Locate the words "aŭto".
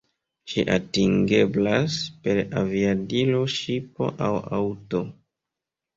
4.61-5.03